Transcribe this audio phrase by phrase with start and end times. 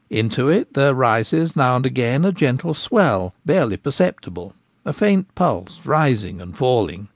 [0.09, 5.79] Into it there rises now and again a gentle swell— barely perceptible— a faint pulse
[5.85, 7.07] rising and falling.